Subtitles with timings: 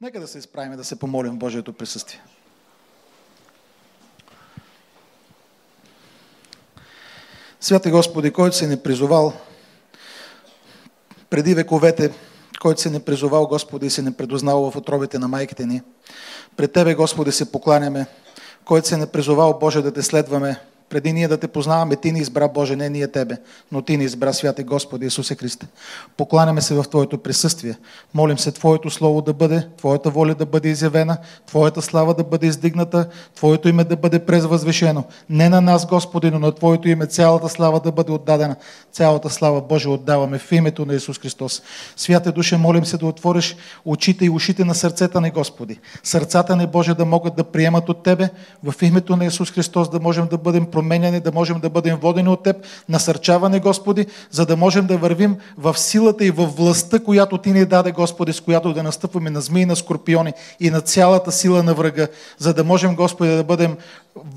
[0.00, 2.22] Нека да се изправим и да се помолим в Божието присъствие.
[7.60, 9.32] Святи Господи, който си ни призовал
[11.30, 12.14] преди вековете,
[12.60, 15.82] който си ни призовал, Господи, и си ни предознал в отробите на майките ни.
[16.56, 18.06] Пред Тебе, Господи, се покланяме,
[18.64, 22.20] който си ни призовал, Боже, да те следваме, преди ние да те познаваме, Ти ни
[22.20, 23.36] избра, Боже, не ние Тебе,
[23.72, 25.66] но Ти ни избра, святи Господи Исусе Христе.
[26.16, 27.74] Покланяме се в Твоето присъствие.
[28.14, 31.16] Молим се Твоето Слово да бъде, Твоята воля да бъде изявена,
[31.46, 35.04] Твоята слава да бъде издигната, Твоето име да бъде презвъзвешено.
[35.30, 38.56] Не на нас, Господи, но на Твоето име цялата слава да бъде отдадена.
[38.92, 41.62] Цялата слава Божия отдаваме в името на Исус Христос.
[41.96, 45.78] Святе Душе, молим се да отвориш очите и ушите на сърцета ни, Господи.
[46.02, 48.28] Сърцата ни, Боже, да могат да приемат от Тебе
[48.64, 52.28] в името на Исус Христос, да можем да бъдем променяни, да можем да бъдем водени
[52.28, 52.56] от Теб,
[52.88, 57.64] насърчаване, Господи, за да можем да вървим в силата и в властта, която Ти ни
[57.64, 61.74] даде, Господи, с която да настъпваме на змии, на скорпиони и на цялата сила на
[61.74, 63.76] врага, за да можем, Господи, да бъдем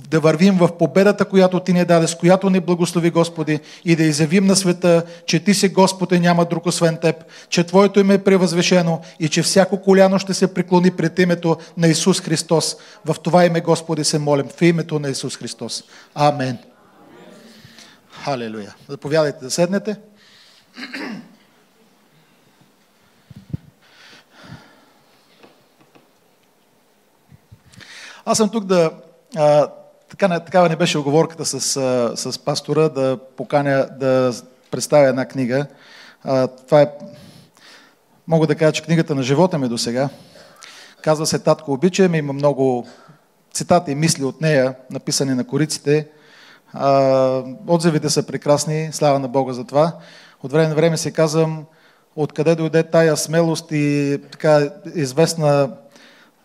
[0.09, 4.03] да вървим в победата, която Ти ни даде, с която ни благослови, Господи, и да
[4.03, 7.15] изявим на света, че Ти си Господ и няма друг освен Теб,
[7.49, 11.87] че Твоето име е превъзвешено и че всяко коляно ще се преклони пред името на
[11.87, 12.75] Исус Христос.
[13.05, 15.83] В това име, Господи, се молим, в името на Исус Христос.
[16.15, 16.57] Амен.
[18.23, 18.75] Халелуя.
[18.89, 19.95] Заповядайте да седнете.
[28.25, 28.91] Аз съм тук да
[29.35, 29.67] а,
[30.09, 31.59] така, такава не беше оговорката с,
[32.15, 34.33] с пастора да поканя да
[34.71, 35.65] представя една книга.
[36.23, 36.87] А, това е,
[38.27, 40.09] мога да кажа, че книгата на живота ми до сега.
[41.01, 42.87] Казва се Татко обичаме, има много
[43.53, 46.07] цитати и мисли от нея, написани на кориците.
[46.73, 49.97] А, отзивите са прекрасни, слава на Бога за това.
[50.43, 51.65] От време на време си казвам,
[52.15, 55.71] откъде дойде тая смелост и така известна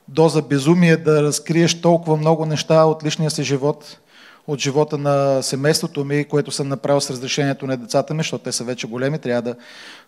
[0.08, 3.98] доза безумие да разкриеш толкова много неща от личния си живот,
[4.46, 8.52] от живота на семейството ми, което съм направил с разрешението на децата ми, защото те
[8.52, 9.54] са вече големи, трябва да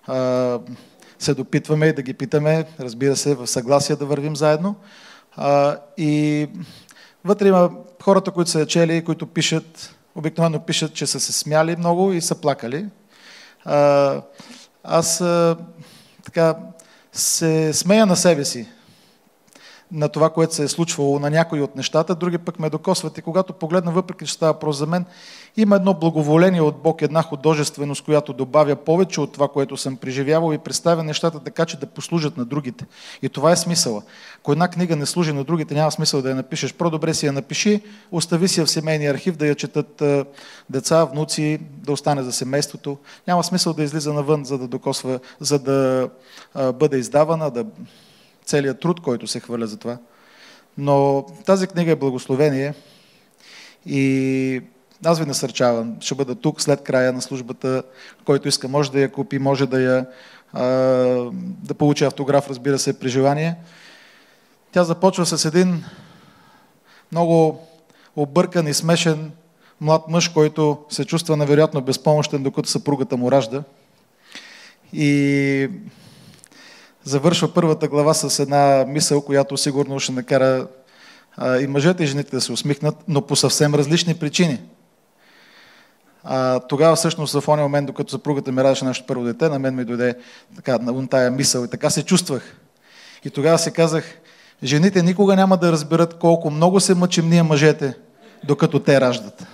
[0.07, 0.59] а,
[1.19, 4.75] се допитваме и да ги питаме, разбира се, в съгласие да вървим заедно.
[5.37, 6.49] А, и
[7.25, 7.71] вътре има
[8.03, 12.35] хората, които са чели, които пишат, обикновено пишат, че са се смяли много и са
[12.35, 12.87] плакали.
[13.65, 14.21] А,
[14.85, 15.57] аз а,
[16.25, 16.57] така
[17.13, 18.69] се смея на себе си,
[19.93, 23.19] на това, което се е случвало на някои от нещата, други пък ме докосват.
[23.19, 25.05] И когато погледна, въпреки че става просто за мен,
[25.57, 30.53] има едно благоволение от Бог, една художественост, която добавя повече от това, което съм преживявал
[30.53, 32.87] и представя нещата така, че да послужат на другите.
[33.23, 34.03] И това е смисъла.
[34.39, 36.75] Ако една книга не служи на другите, няма смисъл да я напишеш.
[36.75, 37.83] Про-добре си я напиши,
[38.13, 40.03] остави си я в семейния архив, да я четат
[40.71, 42.99] деца, внуци, да остане за семейството.
[43.27, 46.09] Няма смисъл да излиза навън, за да докосва, за да
[46.75, 47.65] бъде издавана, да
[48.49, 49.99] целият труд, който се хвърля за това.
[50.79, 52.75] Но тази книга е благословение
[53.87, 54.63] и
[55.05, 55.97] аз ви насърчавам.
[56.01, 57.83] Ще бъда тук след края на службата.
[58.25, 60.07] Който иска, може да я купи, може да я
[61.65, 63.57] да получи автограф, разбира се, при желание.
[64.73, 65.85] Тя започва с един
[67.13, 67.61] много
[68.17, 69.33] объркан и смешен
[69.81, 73.63] млад мъж, който се чувства невероятно безпомощен, докато съпругата му ражда.
[74.93, 75.71] И
[77.09, 80.67] завършва първата глава с една мисъл, която сигурно ще накара
[81.61, 84.61] и мъжете и жените да се усмихнат, но по съвсем различни причини.
[86.69, 89.85] Тогава всъщност в ония момент, докато съпругата ми раждаше нашето първо дете, на мен ми
[89.85, 90.15] дойде
[90.57, 92.57] така, на тая мисъл и така се чувствах.
[93.25, 94.05] И тогава си казах,
[94.63, 97.95] жените никога няма да разберат колко много се мъчим ние мъжете,
[98.45, 99.47] докато те раждат.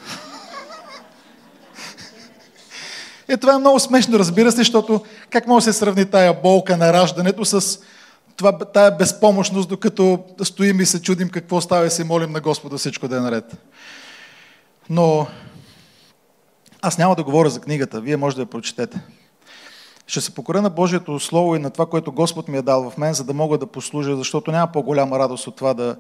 [3.35, 5.01] И това е много смешно, разбира се, защото
[5.31, 7.79] как може да се сравни тая болка на раждането с
[8.37, 12.79] това, тая безпомощност, докато стоим и се чудим какво става и се молим на Господа
[12.79, 13.57] всичко да е наред.
[14.91, 15.27] Но
[16.83, 19.01] аз няма да говоря за книгата, вие може да я прочетете.
[20.07, 22.99] Ще се покоря на Божието Слово и на това, което Господ ми е дал в
[22.99, 25.97] мен, за да мога да послужа, защото няма по-голяма радост от това да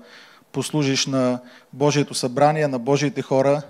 [0.53, 1.41] послужиш на
[1.73, 3.63] Божието събрание, на Божиите хора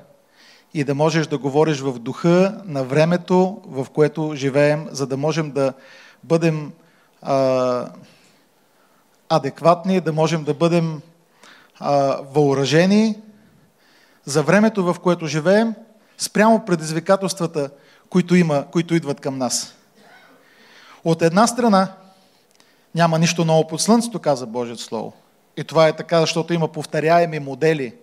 [0.74, 5.50] и да можеш да говориш в духа на времето, в което живеем, за да можем
[5.50, 5.72] да
[6.22, 6.72] бъдем
[7.22, 7.88] а,
[9.28, 11.00] адекватни, да можем да бъдем
[11.78, 13.16] а, въоръжени
[14.24, 15.74] за времето, в което живеем,
[16.18, 17.70] спрямо предизвикателствата,
[18.10, 19.74] които, има, които идват към нас.
[21.04, 21.88] От една страна,
[22.94, 25.12] няма нищо ново под слънцето, каза Божието Слово.
[25.56, 27.94] И това е така, защото има повторяеми модели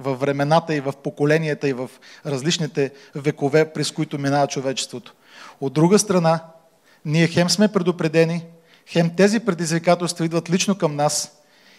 [0.00, 1.90] във времената и в поколенията и в
[2.26, 5.14] различните векове, през които минава човечеството.
[5.60, 6.40] От друга страна,
[7.04, 8.44] ние хем сме предупредени,
[8.86, 11.32] хем тези предизвикателства идват лично към нас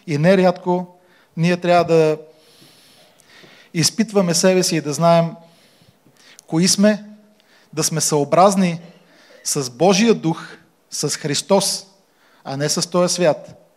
[0.07, 0.97] и нерядко
[1.37, 2.17] ние трябва да
[3.73, 5.31] изпитваме себе си и да знаем
[6.47, 7.05] кои сме,
[7.73, 8.79] да сме съобразни
[9.43, 10.57] с Божия дух,
[10.89, 11.85] с Христос,
[12.43, 13.67] а не с този свят.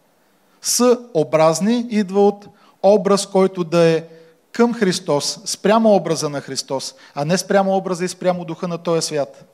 [0.62, 2.46] Съобразни идва от
[2.82, 4.04] образ, който да е
[4.54, 9.06] към Христос, спрямо образа на Христос, а не спрямо образа и спрямо духа на този
[9.06, 9.44] свят.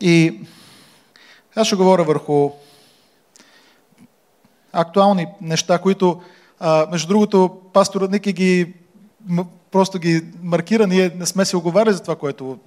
[0.00, 0.40] И
[1.56, 2.50] аз ще говоря върху
[4.72, 6.22] актуални неща, които,
[6.60, 8.74] а, между другото, пастор Ники ги
[9.70, 12.58] просто ги маркира, ние не сме се оговаряли за това, което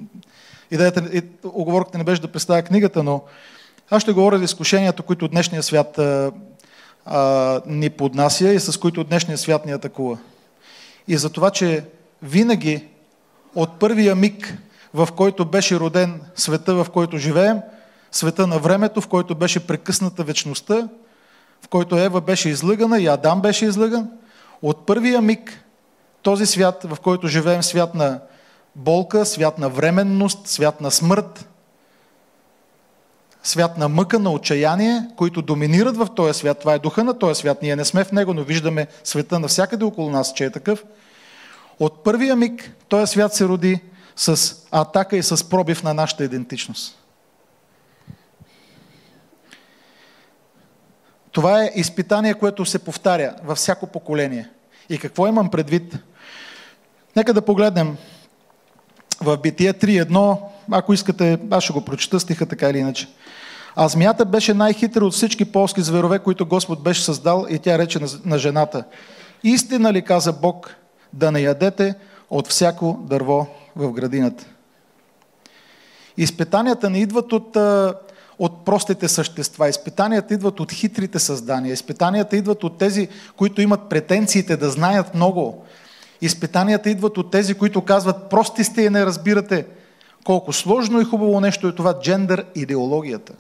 [0.72, 3.24] идеята, и, оговорката не беше да представя книгата, но
[3.90, 6.32] аз ще говоря за изкушението, които днешния свят а,
[7.06, 10.18] а, ни поднася и с които днешния свят ни атакува.
[11.10, 11.86] И за това, че
[12.22, 12.86] винаги
[13.56, 14.58] от първия миг,
[14.94, 17.60] в който беше роден света, в който живеем,
[18.12, 20.90] света на времето, в който беше прекъсната вечността,
[21.62, 24.10] в който Ева беше излъгана и Адам беше излъган,
[24.62, 25.66] от първия миг
[26.22, 28.20] този свят, в който живеем, свят на
[28.76, 31.50] болка, свят на временност, свят на смърт,
[33.44, 36.60] свят на мъка, на отчаяние, които доминират в този свят.
[36.60, 37.62] Това е духа на този свят.
[37.62, 40.84] Ние не сме в него, но виждаме света навсякъде около нас, че е такъв.
[41.80, 43.80] От първия миг този свят се роди
[44.16, 46.96] с атака и с пробив на нашата идентичност.
[51.32, 54.50] Това е изпитание, което се повтаря във всяко поколение.
[54.90, 55.98] И какво имам предвид?
[57.16, 57.98] Нека да погледнем
[59.22, 60.38] в Битие 3.1,
[60.72, 63.08] ако искате, аз ще го прочета стиха така или иначе.
[63.76, 68.00] А змията беше най-хитра от всички полски зверове, които Господ беше създал и тя рече
[68.26, 68.84] на жената.
[69.44, 70.76] Истина ли каза Бог
[71.14, 71.96] да не ядете
[72.30, 74.46] от всяко дърво в градината?
[76.18, 77.58] Изпитанията не идват от,
[78.40, 79.70] от простите същества.
[79.70, 81.74] Изпитанията идват от хитрите създания.
[81.74, 83.08] Изпитанията идват от тези,
[83.38, 85.66] които имат претенциите да знаят много.
[86.22, 89.66] Изпитанията идват от тези, които казват прости сте и не разбирате
[90.26, 93.34] колко сложно и хубаво нещо е това джендър идеологията.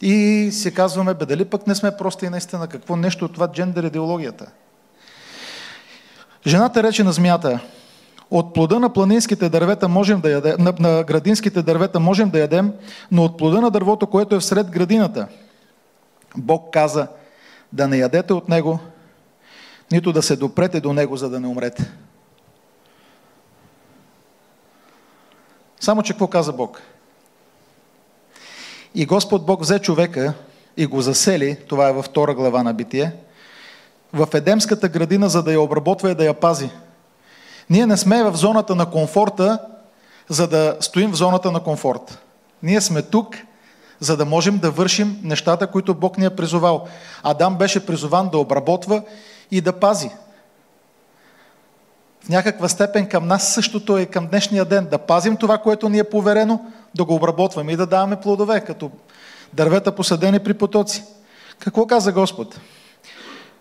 [0.00, 3.52] И си казваме, бе, дали пък не сме прости и наистина, какво нещо от това
[3.52, 4.46] джендър идеологията?
[6.46, 7.60] Жената рече на змията,
[8.30, 12.72] от плода на планинските дървета можем да ядем, на, на градинските дървета можем да ядем,
[13.10, 15.26] но от плода на дървото, което е всред градината,
[16.36, 17.06] Бог каза
[17.72, 18.78] да не ядете от него,
[19.92, 21.92] нито да се допрете до него, за да не умрете.
[25.84, 26.82] Само, че какво каза Бог?
[28.94, 30.34] И Господ Бог взе човека
[30.76, 33.12] и го засели, това е във втора глава на Битие,
[34.12, 36.70] в Едемската градина, за да я обработва и да я пази.
[37.70, 39.58] Ние не сме в зоната на комфорта,
[40.28, 42.18] за да стоим в зоната на комфорт.
[42.62, 43.36] Ние сме тук,
[44.00, 46.88] за да можем да вършим нещата, които Бог ни е призовал.
[47.22, 49.02] Адам беше призован да обработва
[49.50, 50.10] и да пази.
[52.24, 54.86] В някаква степен към нас същото е към днешния ден.
[54.90, 56.60] Да пазим това, което ни е поверено,
[56.94, 58.90] да го обработваме и да даваме плодове, като
[59.52, 61.04] дървета посадени при потоци.
[61.58, 62.60] Какво каза Господ?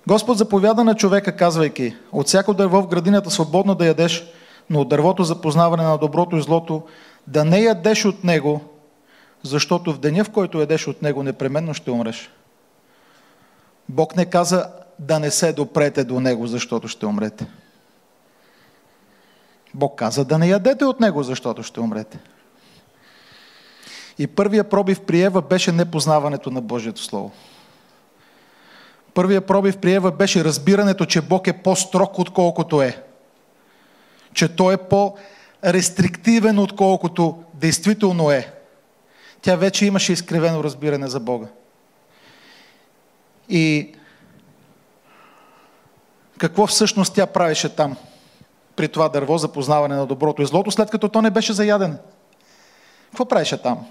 [0.08, 4.26] Господ заповяда на човека, казвайки, от всяко дърво в градината свободно да ядеш,
[4.70, 6.84] но от дървото за познаване на доброто и злото
[7.28, 8.62] да не ядеш от него,
[9.44, 12.32] защото в деня, в който ядеш от него, непременно ще умреш.
[13.90, 14.66] Бог не каза
[15.00, 17.48] да не се допрете до него, защото ще умрете.
[19.74, 22.20] Бог каза да не ядете от него, защото ще умрете.
[24.20, 27.32] И първия пробив при Ева беше непознаването на Божието Слово.
[29.14, 33.04] Първия пробив при Ева беше разбирането, че Бог е по-строг, отколкото е.
[34.34, 38.54] Че Той е по-рестриктивен, отколкото действително е.
[39.42, 41.48] Тя вече имаше изкривено разбиране за Бога.
[43.50, 43.94] И
[46.38, 47.98] какво всъщност тя правеше там,
[48.76, 51.98] при това дърво за познаване на доброто и злото, след като то не беше заяден?
[53.10, 53.86] Какво правеше там?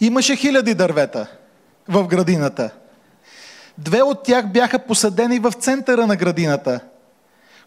[0.00, 1.26] Имаше хиляди дървета
[1.88, 2.70] в градината.
[3.78, 6.80] Две от тях бяха посадени в центъра на градината.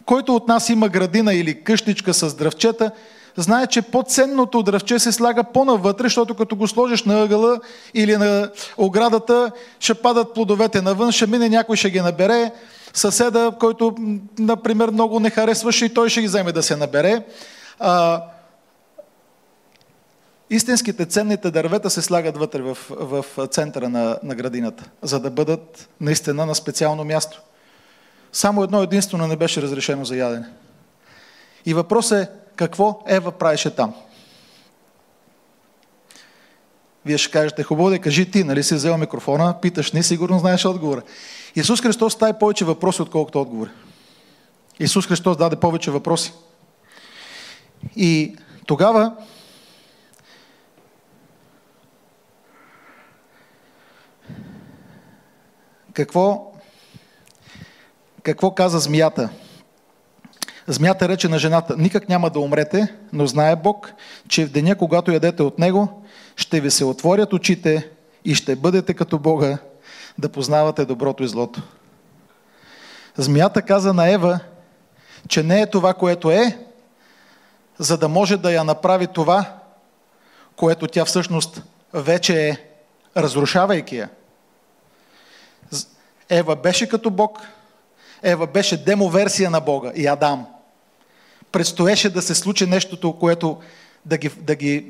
[0.05, 2.91] Който от нас има градина или къщичка с дръвчета,
[3.37, 7.59] знае, че по-ценното дръвче се слага по-навътре, защото като го сложиш на ъгъла
[7.93, 12.51] или на оградата, ще падат плодовете навън, ще мине някой, ще ги набере.
[12.93, 13.95] Съседа, който,
[14.39, 17.25] например, много не харесваше и той ще ги вземе да се набере.
[17.79, 18.23] А,
[20.49, 25.89] истинските ценните дървета се слагат вътре в, в центъра на, на градината, за да бъдат
[26.01, 27.41] наистина на специално място.
[28.31, 30.47] Само едно единствено не беше разрешено за ядене.
[31.65, 33.93] И въпрос е, какво Ева правеше там?
[37.05, 40.65] Вие ще кажете, хубаво да кажи ти, нали си взел микрофона, питаш не, сигурно знаеш
[40.65, 41.01] отговора.
[41.55, 43.69] Исус Христос дай повече въпроси, отколкото отговори.
[44.79, 46.33] Исус Христос даде повече въпроси.
[47.95, 49.15] И тогава
[55.93, 56.53] какво,
[58.23, 59.29] какво каза змията?
[60.67, 63.93] Змията рече на жената, никак няма да умрете, но знае Бог,
[64.27, 66.03] че в деня, когато ядете от Него,
[66.35, 67.89] ще ви се отворят очите
[68.25, 69.57] и ще бъдете като Бога,
[70.17, 71.61] да познавате доброто и злото.
[73.17, 74.39] Змията каза на Ева,
[75.27, 76.57] че не е това, което е,
[77.77, 79.53] за да може да я направи това,
[80.55, 82.57] което тя всъщност вече е,
[83.17, 84.09] разрушавайки я.
[86.29, 87.39] Ева беше като Бог,
[88.23, 90.47] Ева беше демоверсия на Бога и Адам.
[91.53, 93.57] Предстоеше да се случи нещото, което
[94.05, 94.85] да ги, да ги...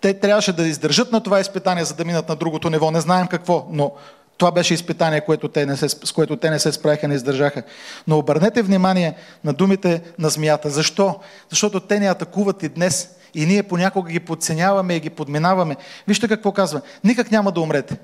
[0.00, 2.90] Те трябваше да издържат на това изпитание, за да минат на другото ниво.
[2.90, 3.92] Не знаем какво, но
[4.38, 7.62] това беше изпитание, което те не се, с което те не се справиха, не издържаха.
[8.06, 10.70] Но обърнете внимание на думите на змията.
[10.70, 11.20] Защо?
[11.50, 13.10] Защото те ни атакуват и днес.
[13.34, 15.76] И ние понякога ги подценяваме и ги подминаваме.
[16.08, 16.80] Вижте какво казва.
[17.04, 17.96] Никак няма да умрете.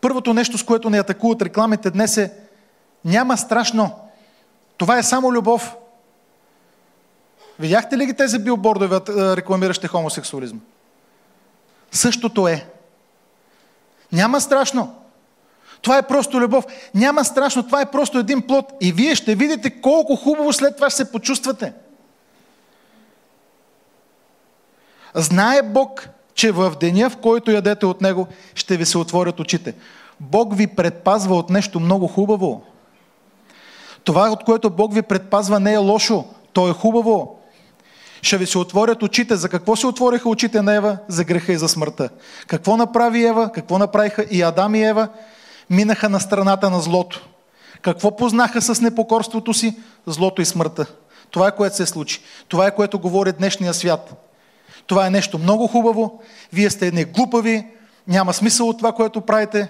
[0.00, 2.32] Първото нещо, с което ни атакуват рекламите днес е
[3.04, 3.90] няма страшно.
[4.76, 5.76] Това е само любов.
[7.58, 9.00] Видяхте ли ги тези билбордове,
[9.36, 10.60] рекламиращи хомосексуализма?
[11.90, 12.66] Същото е.
[14.12, 14.94] Няма страшно.
[15.82, 16.66] Това е просто любов.
[16.94, 18.72] Няма страшно, това е просто един плод.
[18.80, 21.72] И вие ще видите колко хубаво след това ще се почувствате.
[25.14, 29.74] Знае Бог, че в деня, в който ядете от Него, ще ви се отворят очите.
[30.20, 32.62] Бог ви предпазва от нещо много хубаво.
[34.04, 36.24] Това, от което Бог ви предпазва, не е лошо.
[36.52, 37.37] То е хубаво.
[38.22, 39.36] Ще ви се отворят очите.
[39.36, 40.98] За какво се отвориха очите на Ева?
[41.08, 42.08] За греха и за смъртта.
[42.46, 43.52] Какво направи Ева?
[43.52, 45.08] Какво направиха и Адам и Ева?
[45.70, 47.28] Минаха на страната на злото.
[47.82, 49.76] Какво познаха с непокорството си?
[50.06, 50.86] Злото и смъртта.
[51.30, 52.20] Това е което се случи.
[52.48, 54.14] Това е което говори днешния свят.
[54.86, 56.22] Това е нещо много хубаво.
[56.52, 57.66] Вие сте едни глупави.
[58.08, 59.68] Няма смисъл от това, което правите.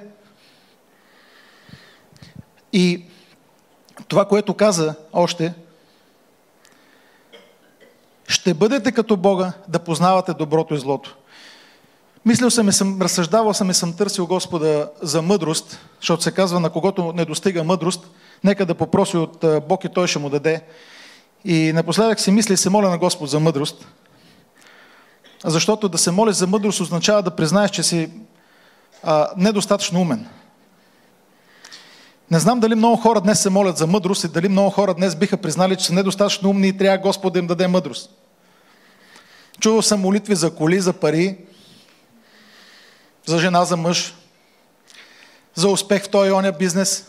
[2.72, 3.04] И
[4.08, 5.54] това, което каза още,
[8.38, 11.16] ще бъдете като Бога да познавате доброто и злото.
[12.25, 16.61] Мислил съм и съм, разсъждавал съм и съм търсил Господа за мъдрост, защото се казва
[16.61, 18.11] на когото не достига мъдрост,
[18.45, 20.62] нека да попроси от Бог и Той ще му даде.
[21.45, 23.87] И напоследък си мисля и се моля на Господ за мъдрост.
[25.45, 28.11] Защото да се молиш за мъдрост означава да признаеш, че си
[29.02, 30.28] а, недостатъчно умен.
[32.30, 35.16] Не знам дали много хора днес се молят за мъдрост и дали много хора днес
[35.16, 38.11] биха признали, че са недостатъчно умни и трябва Господ да им даде мъдрост.
[39.60, 41.38] Чувал съм молитви за коли, за пари,
[43.26, 44.14] за жена, за мъж,
[45.54, 47.06] за успех в този и оня бизнес.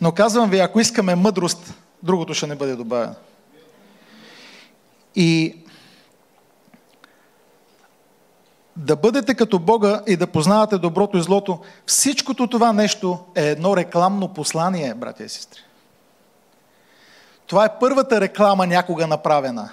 [0.00, 3.14] Но казвам ви, ако искаме мъдрост, другото ще не бъде добавено.
[5.14, 5.56] И
[8.76, 13.76] да бъдете като Бога и да познавате доброто и злото, всичкото това нещо е едно
[13.76, 15.60] рекламно послание, братя и сестри.
[17.46, 19.70] Това е първата реклама някога направена.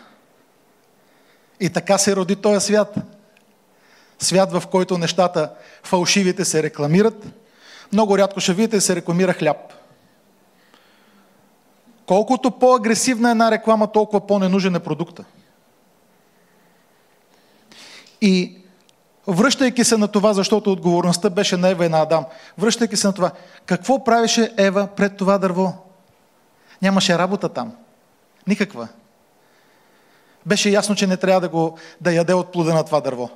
[1.59, 2.95] И така се роди този свят.
[4.19, 5.51] Свят, в който нещата
[5.83, 7.25] фалшивите се рекламират.
[7.93, 9.73] Много рядко ще видите се рекламира хляб.
[12.05, 15.23] Колкото по-агресивна е една реклама, толкова по-ненужен е продукта.
[18.21, 18.57] И
[19.27, 22.25] връщайки се на това, защото отговорността беше на Ева и на Адам,
[22.57, 23.31] връщайки се на това,
[23.65, 25.73] какво правеше Ева пред това дърво?
[26.81, 27.75] Нямаше работа там.
[28.47, 28.87] Никаква.
[30.47, 33.29] Беше ясно, че не трябва да, го, да яде от плода на това дърво.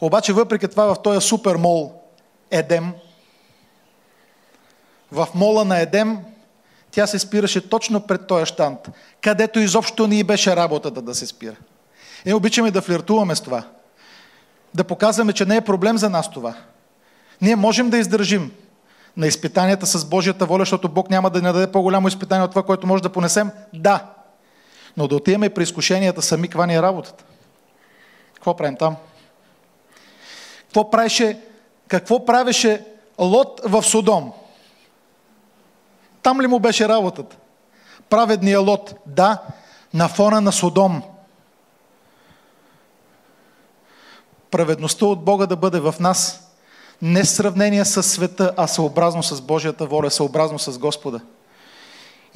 [0.00, 1.92] Обаче, въпреки това, в този супер мол
[2.50, 2.92] Едем,
[5.12, 6.18] в мола на Едем,
[6.90, 8.88] тя се спираше точно пред този штант,
[9.20, 11.56] където изобщо ни беше работата да се спира.
[12.24, 13.64] И обичаме да флиртуваме с това
[14.74, 16.54] да показваме, че не е проблем за нас това.
[17.40, 18.52] Ние можем да издържим
[19.16, 22.62] на изпитанията с Божията воля, защото Бог няма да ни даде по-голямо изпитание от това,
[22.62, 23.50] което може да понесем.
[23.72, 24.04] Да.
[24.98, 27.24] Но да отиваме при изкушенията сами, каква ни е работата?
[28.34, 28.96] Какво правим там?
[30.64, 31.40] Какво правеше,
[31.88, 32.84] какво правеше
[33.18, 34.32] Лот в Содом?
[36.22, 37.36] Там ли му беше работата?
[38.10, 39.42] Праведният Лот, да,
[39.94, 41.02] на фона на Содом–
[44.50, 46.50] праведността от Бога да бъде в нас
[47.02, 51.20] не сравнение с света, а съобразно с Божията воля, съобразно с Господа.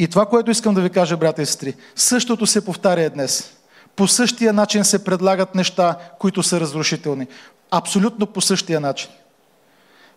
[0.02, 3.52] И това, което искам да ви кажа, брата и сестри, същото се повтаря днес.
[3.96, 7.26] По същия начин се предлагат неща, които са разрушителни.
[7.70, 9.10] Абсолютно по същия начин.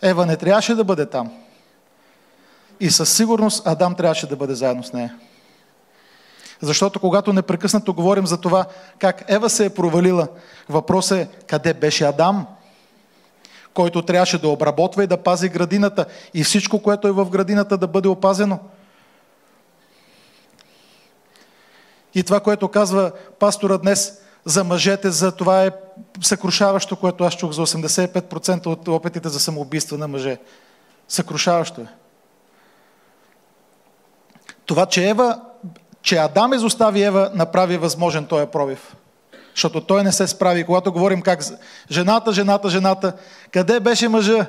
[0.02, 1.32] Ева не трябваше да бъде там.
[2.80, 5.16] И със сигурност Адам трябваше да бъде заедно с нея.
[6.62, 8.66] Защото когато непрекъснато говорим за това
[9.00, 10.28] как Ева се е провалила,
[10.70, 12.48] въпросът е къде беше Адам,
[13.74, 17.88] който трябваше да обработва и да пази градината и всичко, което е в градината да
[17.88, 18.60] бъде опазено.
[22.16, 25.72] И това, което казва пастора днес за мъжете, за това е
[26.22, 30.38] съкрушаващо, което аз чух за 85% от опитите за самоубийство на мъже.
[31.08, 31.88] Съкрушаващо е.
[34.66, 35.42] Това, че Ева,
[36.02, 38.96] че Адам изостави Ева, направи възможен този пробив.
[39.56, 40.64] Защото той не се справи.
[40.64, 41.40] Когато говорим как
[41.92, 43.14] жената, жената, жената,
[43.52, 44.46] къде беше мъжа?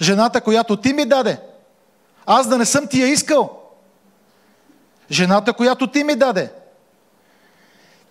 [0.00, 1.40] Жената, която ти ми даде.
[2.26, 3.59] Аз да не съм ти я искал.
[5.10, 6.52] Жената, която ти ми даде.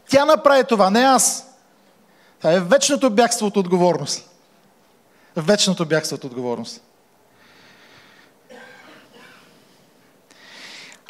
[0.09, 1.45] Тя направи това, не аз.
[2.37, 4.29] Това е вечното бягство от отговорност.
[5.35, 6.81] Вечното бягство от отговорност.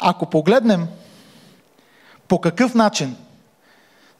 [0.00, 0.88] Ако погледнем
[2.28, 3.16] по какъв начин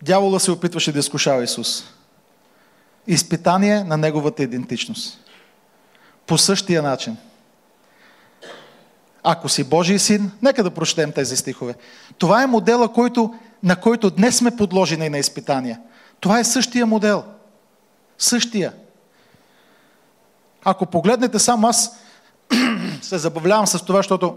[0.03, 1.85] дявола се опитваше да изкушава Исус,
[3.07, 5.19] изпитание на неговата идентичност.
[6.27, 7.17] По същия начин.
[9.23, 11.75] Ако си Божий син, нека да прочетем тези стихове.
[12.19, 15.81] Това е модела, който, на който днес сме подложени на изпитания.
[16.21, 17.25] Това е същия модел.
[18.19, 18.73] Същия.
[20.65, 21.97] Ако погледнете само аз
[23.03, 24.37] се забавлявам с това, защото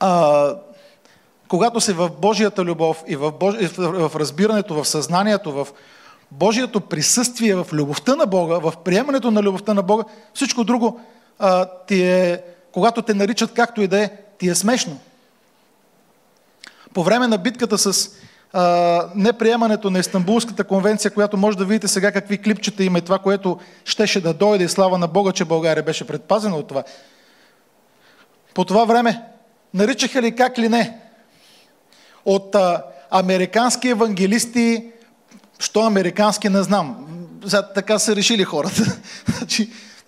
[0.00, 0.54] а,
[1.48, 5.68] когато си в Божията любов и в, Божи, в разбирането, в съзнанието, в
[6.30, 10.04] Божието присъствие, в любовта на Бога, в приемането на любовта на Бога,
[10.34, 11.00] всичко друго
[11.38, 12.42] а, ти е,
[12.72, 14.98] когато те наричат както и да е, ти е смешно.
[16.94, 18.10] По време на битката с
[18.52, 23.18] а, неприемането на Истанбулската конвенция, която може да видите сега какви клипчета има и това,
[23.18, 26.82] което щеше да дойде и слава на Бога, че България беше предпазена от това.
[28.54, 29.22] По това време
[29.74, 30.98] наричаха ли как ли не
[32.24, 34.84] от а, американски евангелисти,
[35.58, 37.06] що американски не знам.
[37.74, 38.98] Така са решили хората.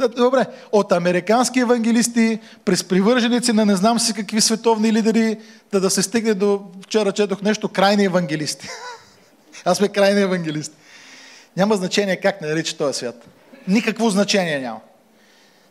[0.17, 5.39] Добре, от американски евангелисти, през привърженици на не знам си какви световни лидери,
[5.73, 8.69] да, да се стигне до, вчера четох нещо, крайни евангелисти.
[9.65, 10.77] Аз сме крайни евангелисти.
[11.57, 13.27] Няма значение как не нарича този свят.
[13.69, 14.81] Никакво значение няма.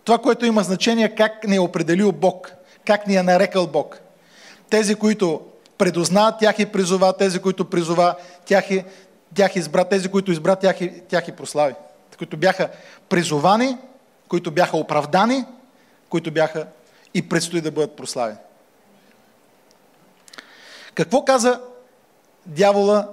[0.04, 2.52] Това, което има значение, как ни е определил Бог,
[2.86, 4.00] как ни е нарекал Бог.
[4.70, 5.42] Тези, които
[5.78, 8.16] предозна, тях и призова, тези, които призова,
[8.46, 8.84] тях и,
[9.36, 11.74] тях избра, тези, които избра, тях и, тях и прослави.
[12.18, 12.70] Които бяха
[13.10, 13.78] призовани,
[14.30, 15.46] които бяха оправдани,
[16.10, 16.68] които бяха
[17.14, 18.38] и предстои да бъдат прославени.
[20.94, 21.62] Какво каза
[22.46, 23.08] дявола,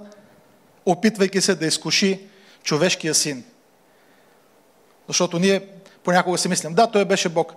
[0.85, 2.27] опитвайки се да изкуши
[2.63, 3.43] човешкия син?
[5.07, 5.67] Защото ние
[6.03, 7.53] понякога си мислим, да, той беше Бог.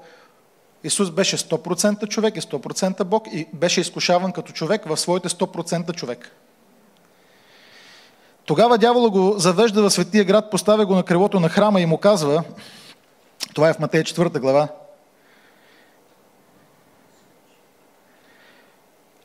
[0.85, 5.95] Исус беше 100% човек и 100% Бог и беше изкушаван като човек в своите 100%
[5.95, 6.37] човек.
[8.45, 11.99] Тогава дявола го завежда в светия град, поставя го на крилото на храма и му
[11.99, 12.45] казва,
[13.55, 14.69] това е в Матея 4 глава,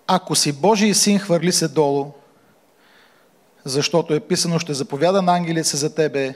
[0.07, 2.11] Ако си Божий син, хвърли се долу,
[3.63, 6.35] защото е писано, ще заповяда на ангелите за тебе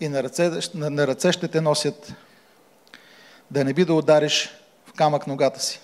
[0.00, 2.14] и на ръце, на ръце ще те носят
[3.50, 4.50] да не би да удариш
[4.86, 5.80] в камък ногата си.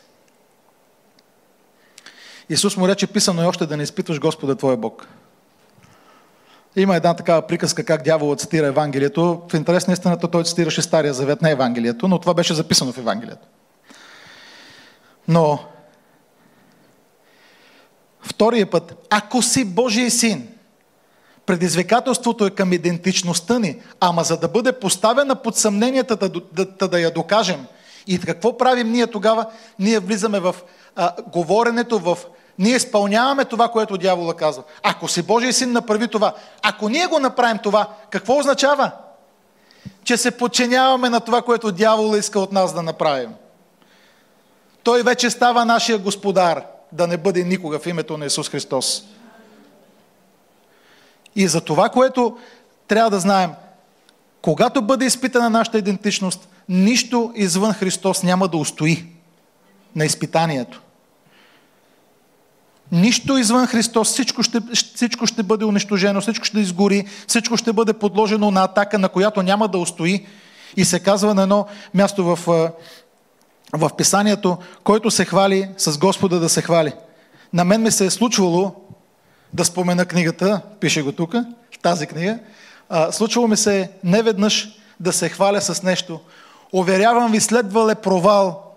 [2.49, 5.07] Исус му рече, писано е още да не изпитваш Господа Твоя Бог.
[6.77, 9.43] Има една такава приказка, как дяволът цитира Евангелието.
[9.53, 12.99] В интерес на истината той цитираше Стария завет, не Евангелието, но това беше записано в
[12.99, 13.47] Евангелието.
[15.29, 15.59] Но
[18.21, 20.49] втория път, ако си Божий син,
[21.47, 27.01] Предизвикателството е към идентичността ни, ама за да бъде поставена под съмненията, да, да, да
[27.01, 27.67] я докажем.
[28.07, 29.47] И какво правим ние тогава?
[29.79, 30.57] Ние влизаме в
[30.97, 32.19] а, говоренето, в...
[32.59, 34.62] Ние изпълняваме това, което дявола казва.
[34.83, 36.35] Ако си Божий син, направи това.
[36.62, 38.91] Ако ние го направим това, какво означава?
[40.05, 43.31] Че се подчиняваме на това, което дявола иска от нас да направим.
[44.83, 46.62] Той вече става нашия господар,
[46.93, 49.05] да не бъде никога в името на Исус Христос.
[51.37, 52.38] И за това, което
[52.88, 53.51] трябва да знаем,
[54.43, 59.07] когато бъде изпитана нашата идентичност, нищо извън Христос няма да устои
[59.97, 60.83] на изпитанието.
[62.93, 64.61] Нищо извън Христос, всичко ще,
[64.95, 69.43] всичко ще бъде унищожено, всичко ще изгори, всичко ще бъде подложено на атака, на която
[69.43, 70.27] няма да устои.
[70.77, 72.39] И се казва на едно място в,
[73.73, 76.93] в писанието, който се хвали с Господа да се хвали.
[77.53, 78.75] На мен ми се е случвало
[79.53, 81.35] да спомена книгата, пише го тук,
[81.83, 82.39] тази книга.
[82.89, 84.69] А, случвало ми се не веднъж
[85.01, 86.21] да се хваля с нещо.
[86.73, 88.75] Уверявам ви, следвал е провал.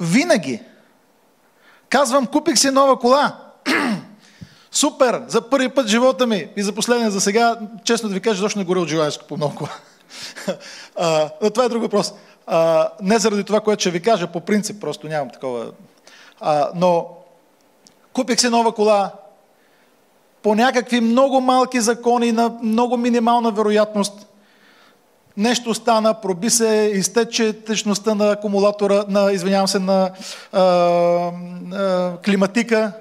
[0.00, 0.60] Винаги.
[1.88, 3.36] Казвам, купих си нова кола.
[4.70, 5.22] Супер!
[5.28, 8.58] За първи път живота ми и за последния, за сега, честно да ви кажа, защо
[8.58, 9.70] не горя от желаяско по много кола.
[11.42, 12.14] но това е друг въпрос.
[12.46, 15.70] А, не заради това, което ще ви кажа, по принцип, просто нямам такова.
[16.40, 17.06] А, но
[18.12, 19.12] купих си нова кола,
[20.42, 24.27] по някакви много малки закони на много минимална вероятност
[25.38, 30.10] нещо стана, проби се, изтече течността на акумулатора, на, извинявам се, на
[30.52, 32.92] а, а, климатика.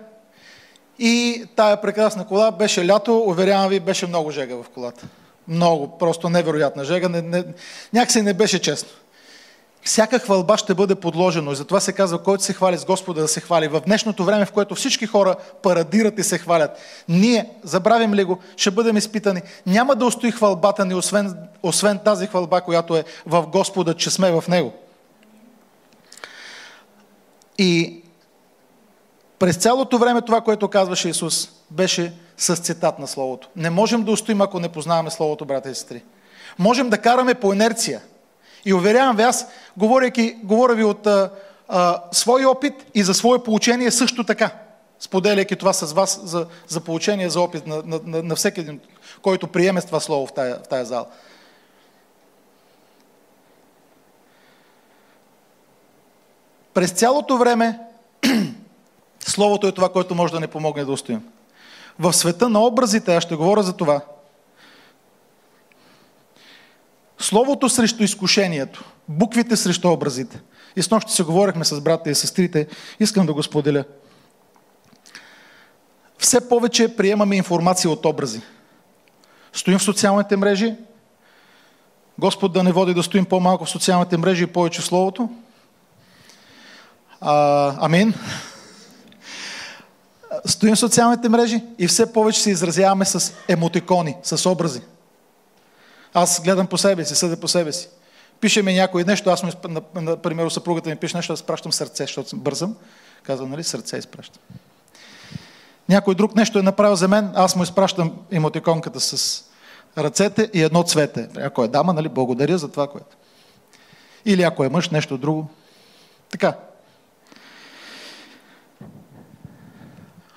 [1.00, 5.08] И тая прекрасна кола беше лято, уверявам ви, беше много жега в колата.
[5.48, 7.10] Много, просто невероятна жега.
[7.10, 7.44] Не, не,
[7.94, 8.90] някакси не беше честно.
[9.88, 11.52] Всяка хвалба ще бъде подложено.
[11.52, 13.68] И затова се казва, който се хвали с Господа да се хвали.
[13.68, 16.72] В днешното време, в което всички хора парадират и се хвалят,
[17.10, 19.42] ние, забравим ли го, ще бъдем изпитани.
[19.66, 24.32] Няма да устои хвалбата ни, освен, освен тази хвалба, която е в Господа, че сме
[24.32, 24.74] в Него.
[27.58, 28.04] И
[29.40, 33.50] през цялото време това, което казваше Исус, беше с цитат на Словото.
[33.56, 36.04] Не можем да устоим, ако не познаваме Словото, брата и сестри.
[36.60, 38.02] Можем да караме по инерция–
[38.68, 41.32] и уверявам ви, аз, говоряки, говоря ви от а,
[41.68, 44.52] а, свой опит и за свое получение също така,
[45.00, 48.80] споделяйки това с вас за, за получение, за опит на, на, на, на всеки един,
[49.22, 51.06] който приеме това слово в тая, в тая зала.
[56.74, 57.80] През цялото време
[59.20, 61.24] Словото е това, което може да ни помогне да устоим.
[62.00, 64.02] В света на образите, аз ще говоря за това,
[67.20, 70.42] Словото срещу изкушението, буквите срещу образите.
[70.76, 72.68] И с нощи се говорихме с брата и сестрите,
[73.00, 73.84] искам да го споделя.
[76.20, 78.42] Все повече приемаме информация от образи.
[79.54, 80.76] Стоим в социалните мрежи.
[82.20, 85.30] Господ да не води да стоим по-малко в социалните мрежи и повече в Словото.
[87.22, 88.14] А, амин.
[90.46, 94.82] Стоим в социалните мрежи и все повече се изразяваме с емотикони, с образи.
[96.20, 97.90] Аз гледам по себе си, съда по себе си.
[98.40, 99.44] Пише ми някой нещо, аз
[99.96, 102.76] например, съпругата ми пише нещо, аз пращам сърце, защото съм бързам.
[103.24, 104.42] Казвам, нали, сърце изпращам.
[105.90, 109.44] Някой друг нещо е направил за мен, аз му изпращам емотиконката с
[109.98, 111.30] ръцете и едно цвете.
[111.38, 113.18] Ако е дама, нали, благодаря за това, което.
[114.26, 115.50] Или ако е мъж, нещо друго.
[116.30, 116.58] Така.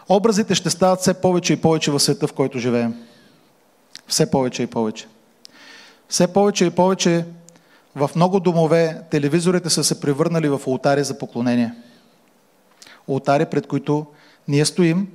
[0.08, 2.94] Образите ще стават все повече и повече в света, в който живеем.
[4.08, 5.06] Все повече и повече.
[6.10, 7.24] Все повече и повече
[7.96, 11.72] в много домове телевизорите са се превърнали в ултари за поклонение.
[13.08, 14.06] Ултари, пред които
[14.48, 15.08] ние стоим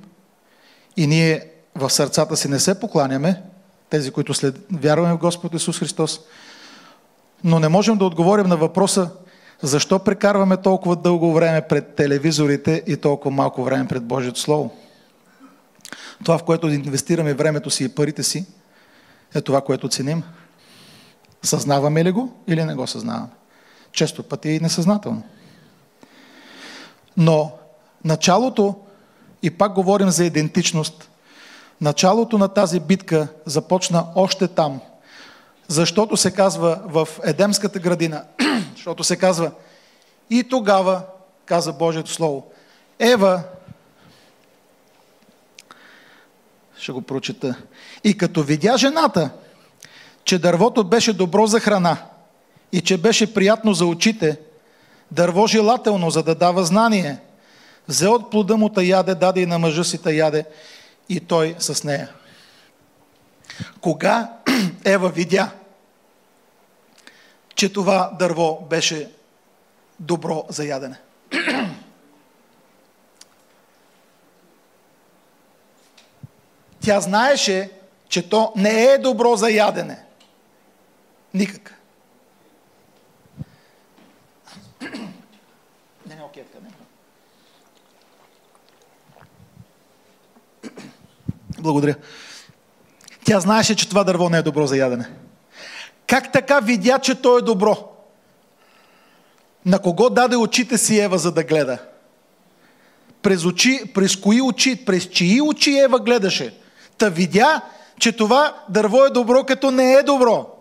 [0.96, 3.42] и ние в сърцата си не се покланяме,
[3.90, 4.58] тези, които след...
[4.72, 6.20] вярваме в Господ Исус Христос,
[7.44, 9.10] но не можем да отговорим на въпроса
[9.62, 14.76] защо прекарваме толкова дълго време пред телевизорите и толкова малко време пред Божието Слово.
[16.24, 18.46] Това, в което инвестираме времето си и парите си,
[19.34, 20.22] е това, което ценим.
[21.46, 23.28] Съзнаваме ли го или не го съзнаваме?
[23.92, 25.22] Често пъти и несъзнателно.
[27.16, 27.52] Но
[28.04, 28.74] началото,
[29.42, 31.10] и пак говорим за идентичност,
[31.80, 34.80] началото на тази битка започна още там.
[35.68, 38.24] Защото се казва в Едемската градина,
[38.74, 39.52] защото се казва
[40.30, 41.02] и тогава,
[41.44, 42.46] каза Божието Слово,
[42.98, 43.42] Ева,
[46.78, 47.54] ще го прочета,
[48.04, 49.30] и като видя жената,
[50.26, 51.96] че дървото беше добро за храна
[52.72, 54.40] и че беше приятно за очите,
[55.10, 57.18] дърво желателно, за да дава знание.
[57.88, 60.44] Взе от плода му та яде, даде и на мъжа си та яде
[61.08, 62.12] и той с нея.
[63.80, 64.32] Кога
[64.84, 65.50] Ева видя,
[67.54, 69.10] че това дърво беше
[70.00, 70.96] добро за ядене?
[76.80, 77.70] Тя знаеше,
[78.08, 80.05] че то не е добро за ядене.
[81.36, 81.74] Никак.
[86.06, 86.70] Не, не, окей, не.
[91.58, 91.94] Благодаря.
[93.24, 95.10] Тя знаеше, че това дърво не е добро за ядене.
[96.06, 97.92] Как така видя, че то е добро?
[99.66, 101.78] На кого даде очите си Ева, за да гледа?
[103.22, 106.58] През, очи, през кои очи, през чии очи Ева гледаше?
[106.98, 107.60] Та видя,
[107.98, 110.55] че това дърво е добро, като не е добро.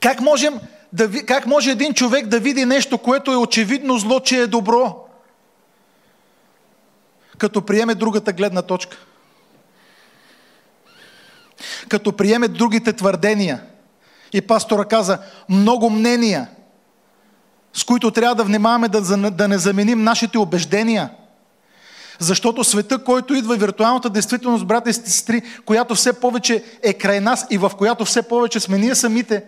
[0.00, 0.60] Как, можем
[0.92, 5.06] да, как може един човек да види нещо, което е очевидно зло, че е добро?
[7.38, 8.96] като приеме другата гледна точка.
[11.88, 13.62] Като приеме другите твърдения.
[14.32, 15.18] И пастора каза,
[15.48, 16.48] много мнения,
[17.72, 21.10] с които трябва да внимаваме да, да не заменим нашите убеждения.
[22.18, 27.46] Защото света, който идва виртуалната действителност, брата и сестри, която все повече е край нас
[27.50, 29.44] и в която все повече сме ние самите,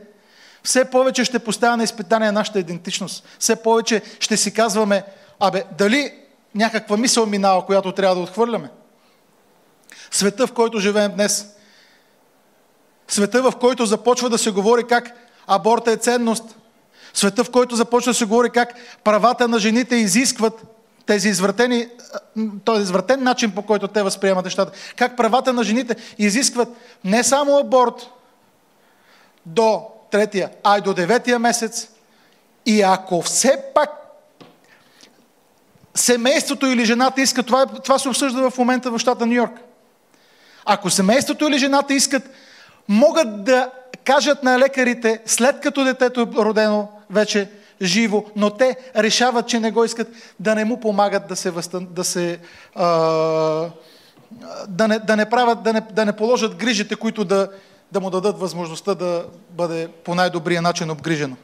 [0.68, 3.24] все повече ще поставя на изпитание нашата идентичност.
[3.38, 5.02] Все повече ще си казваме,
[5.40, 6.12] абе, дали
[6.54, 8.70] някаква мисъл минава, която трябва да отхвърляме?
[10.10, 11.46] Света, в който живеем днес,
[13.08, 15.12] света, в който започва да се говори как
[15.46, 16.44] аборта е ценност,
[17.14, 20.62] света, в който започва да се говори как правата на жените изискват
[21.06, 21.88] тези извратени,
[22.64, 26.68] този извратен начин, по който те възприемат нещата, как правата на жените изискват
[27.04, 28.10] не само аборт
[29.46, 31.88] до третия, а и до деветия месец.
[32.66, 33.90] И ако все пак
[35.94, 39.60] семейството или жената искат, това, това се обсъжда в момента в щата Нью Йорк.
[40.64, 42.30] Ако семейството или жената искат,
[42.88, 43.70] могат да
[44.04, 47.50] кажат на лекарите, след като детето е родено вече
[47.82, 50.08] живо, но те решават, че не го искат,
[50.40, 52.38] да не му помагат да се, възстан, да, се
[52.74, 52.86] а,
[54.68, 57.48] да, не, да не правят, да не, да не положат грижите, които да,
[57.92, 61.36] да му дадат възможността да бъде по най-добрия начин обгрижено.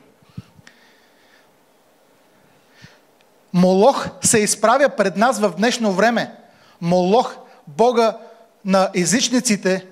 [3.52, 6.34] Молох се изправя пред нас в днешно време.
[6.80, 8.18] Молох, Бога
[8.64, 9.86] на езичниците,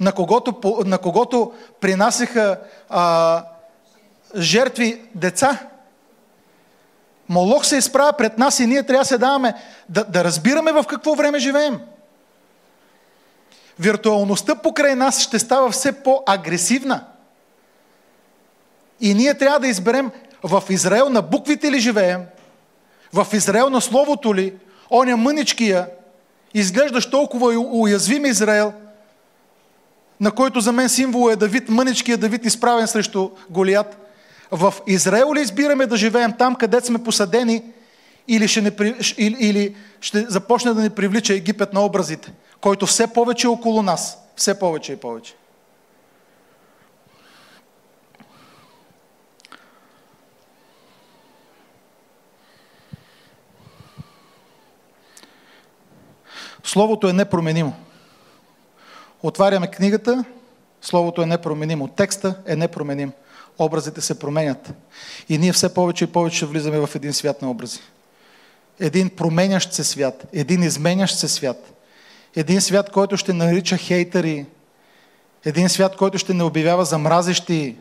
[0.00, 3.44] на когото, на когото принасяха а,
[4.36, 5.58] жертви деца.
[7.28, 9.54] Молох се изправя пред нас и ние трябва да се даваме,
[9.88, 11.80] да, да разбираме в какво време живеем.
[13.78, 17.04] Виртуалността покрай нас ще става все по-агресивна.
[19.00, 20.10] И ние трябва да изберем
[20.42, 22.22] в Израел на буквите ли живеем,
[23.12, 24.54] в Израел на Словото ли,
[24.90, 25.88] оня мъничкия,
[26.54, 28.72] изглеждащ толкова уязвим Израел,
[30.20, 33.98] на който за мен символ е Давид, мъничкия Давид, изправен срещу Голият.
[34.50, 37.62] В Израел ли избираме да живеем там, където сме посадени,
[38.28, 38.72] или ще, не,
[39.18, 43.82] или, или ще започне да ни привлича Египет на образите, който все повече е около
[43.82, 44.18] нас.
[44.36, 45.34] Все повече и повече.
[56.64, 57.72] Словото е непроменимо.
[59.22, 60.24] Отваряме книгата,
[60.86, 61.88] Словото е непроменимо.
[61.88, 63.12] Текста е непроменим.
[63.58, 64.72] Образите се променят.
[65.28, 67.80] И ние все повече и повече влизаме в един свят на образи.
[68.80, 70.26] Един променящ се свят.
[70.32, 71.72] Един изменящ се свят.
[72.36, 74.46] Един свят, който ще нарича хейтери.
[75.44, 77.76] Един свят, който ще не обявява за мразещи.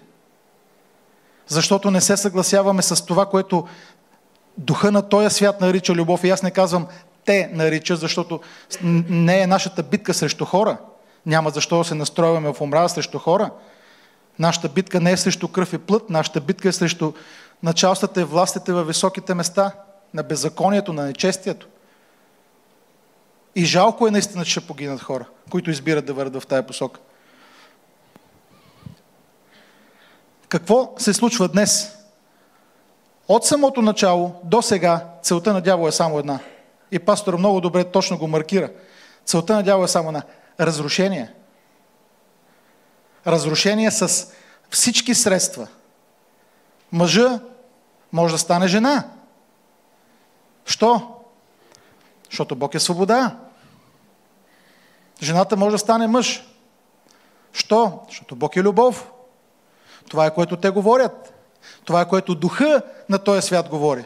[1.48, 3.68] Защото не се съгласяваме с това, което
[4.58, 6.24] духа на този свят нарича любов.
[6.24, 6.88] И аз не казвам
[7.26, 8.40] те нарича, защото
[9.10, 10.78] не е нашата битка срещу хора.
[11.26, 13.50] Няма защо да се настроиваме в омраза срещу хора.
[14.40, 17.14] Нашата битка не е срещу кръв и плът, нашата битка е срещу
[17.64, 19.72] началствата и властите във високите места,
[20.14, 21.68] на беззаконието, на нечестието.
[23.56, 27.00] И жалко е наистина, че ще погинат хора, които избират да върват в тая посока.
[30.48, 31.92] Какво се случва днес?
[33.28, 36.40] От самото начало до сега целта на дявола е само една–
[36.92, 38.72] и пастор много добре точно го маркира.
[39.26, 40.24] Целта на дявола е само на
[40.60, 41.34] разрушение.
[43.28, 44.28] Разрушение с
[44.70, 45.68] всички средства.
[46.92, 47.40] Мъжа
[48.12, 49.04] може да стане жена.
[50.66, 51.16] Що?
[52.30, 53.38] Защото Бог е свобода.
[55.22, 56.44] Жената може да стане мъж.
[57.54, 58.00] Що?
[58.10, 59.12] Защото Бог е любов.
[60.10, 61.34] Това е което те говорят.
[61.86, 64.06] Това е което духа на този свят говори.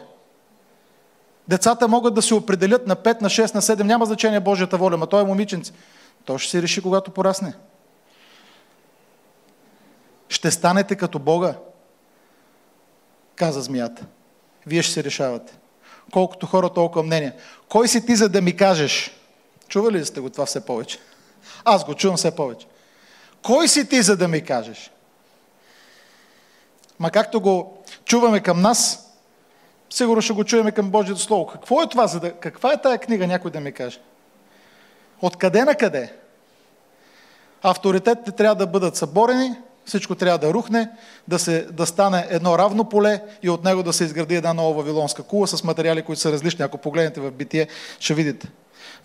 [1.48, 4.98] Децата могат да се определят на 5, на 6, на 7, няма значение Божията воля,
[4.98, 5.74] но той е момиченце.
[6.26, 7.54] Той ще се реши, когато порасне.
[10.30, 11.56] Ще станете като Бога,
[13.36, 14.06] каза змията.
[14.66, 15.58] Вие ще се решавате.
[16.14, 17.34] Колкото хора, толкова мнение.
[17.70, 19.19] Кой си ти, за да ми кажеш?
[19.70, 21.00] Чували ли сте го това все повече?
[21.66, 22.68] Аз го чувам все повече.
[23.44, 24.92] Кой си ти, за да ми кажеш?
[27.00, 29.10] Ма както го чуваме към нас,
[29.90, 31.48] Сигурно ще го чуем към Божието Слово.
[31.48, 32.08] Какво е това?
[32.08, 32.32] За да...
[32.34, 34.00] Каква е тая книга, някой да ми каже?
[35.22, 36.14] Откъде на къде?
[37.62, 39.56] Авторитетите трябва да бъдат съборени,
[39.86, 40.90] всичко трябва да рухне,
[41.28, 44.74] да, се, да стане едно равно поле и от него да се изгради една нова
[44.74, 46.66] вавилонска кула с материали, които са различни.
[46.66, 47.68] Ако погледнете в битие,
[48.00, 48.48] ще видите.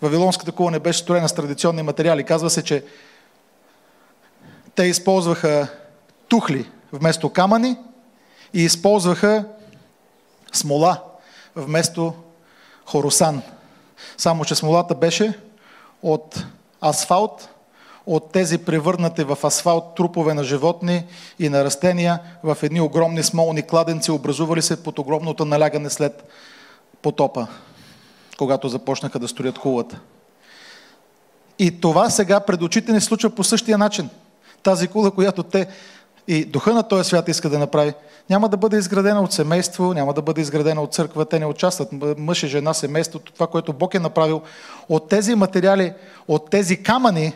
[0.01, 2.23] Вавилонската кула не беше строена с традиционни материали.
[2.23, 2.83] Казва се, че
[4.75, 5.67] те използваха
[6.27, 7.77] тухли вместо камъни
[8.53, 9.45] и използваха
[10.53, 11.03] смола
[11.55, 12.13] вместо
[12.85, 13.41] хоросан.
[14.17, 15.39] Само, че смолата беше
[16.01, 16.45] от
[16.83, 17.49] асфалт,
[18.05, 21.05] от тези превърнати в асфалт трупове на животни
[21.39, 26.29] и на растения в едни огромни смолни кладенци, образували се под огромното налягане след
[27.01, 27.47] потопа,
[28.37, 29.99] когато започнаха да строят кулата.
[31.59, 34.09] И това сега пред очите ни случва по същия начин.
[34.63, 35.67] Тази кула, която те
[36.27, 37.93] и духа на този свят иска да направи,
[38.29, 41.89] няма да бъде изградена от семейство, няма да бъде изградена от църква, те не участват.
[42.17, 44.41] Мъж и жена, семейството, това, което Бог е направил.
[44.89, 45.93] От тези материали,
[46.27, 47.33] от тези камъни,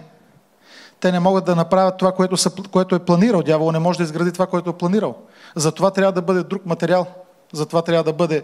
[0.99, 3.41] те не могат да направят това, което, са, което е планирал.
[3.41, 5.15] Дявол не може да изгради това, което е планирал.
[5.55, 7.05] Затова трябва да бъде друг материал.
[7.53, 8.43] Затова трябва да бъде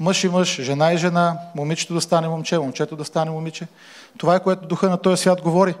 [0.00, 3.68] мъж и мъж, жена и жена, момичето да стане момче, момчето да стане момиче.
[4.18, 5.74] Това е което духа на този свят говори.